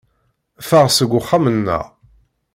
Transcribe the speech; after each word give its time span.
Ffeɣ 0.67 0.85
seg 0.91 1.11
uxxam-nneɣ. 1.19 1.83